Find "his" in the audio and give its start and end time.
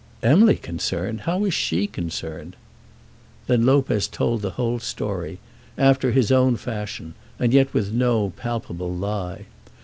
6.11-6.31